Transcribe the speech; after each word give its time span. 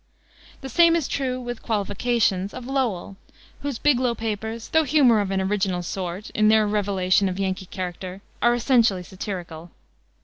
The 0.61 0.67
same 0.67 0.95
is 0.95 1.07
true, 1.07 1.39
with 1.39 1.61
qualifications, 1.61 2.55
of 2.55 2.65
Lowell, 2.65 3.17
whose 3.61 3.77
Biglow 3.77 4.15
Papers, 4.15 4.69
though 4.69 4.81
humor 4.83 5.19
of 5.19 5.29
an 5.29 5.39
original 5.39 5.83
sort 5.83 6.31
in 6.31 6.47
their 6.47 6.65
revelation 6.65 7.29
of 7.29 7.37
Yankee 7.37 7.67
character, 7.67 8.23
are 8.41 8.55
essentially 8.55 9.03
satirical. 9.03 9.69